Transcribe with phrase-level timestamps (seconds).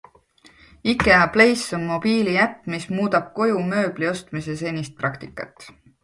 [0.91, 5.69] IKEA Place on mobiiliäpp, mis muudab koju mööbli ostmise senist praktikat.